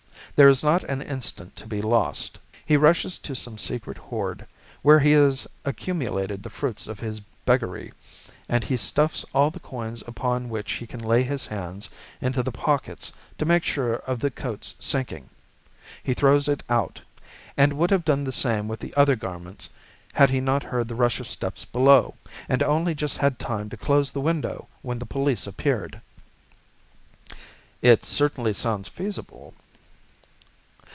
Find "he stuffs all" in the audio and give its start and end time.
8.63-9.51